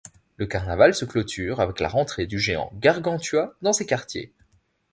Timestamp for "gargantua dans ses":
2.73-3.85